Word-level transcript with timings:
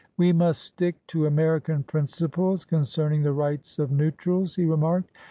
"We 0.17 0.33
must 0.33 0.63
stick 0.63 0.95
to 1.09 1.27
American 1.27 1.83
principles 1.83 2.65
con 2.65 2.81
cerning 2.81 3.21
the 3.21 3.33
rights 3.33 3.77
of 3.77 3.91
neutrals," 3.91 4.55
he 4.55 4.65
remarked. 4.65 5.11